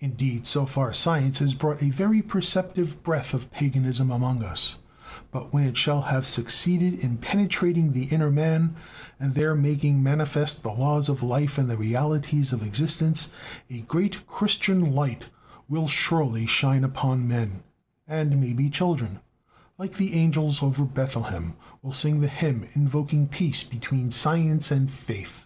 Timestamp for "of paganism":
3.34-4.10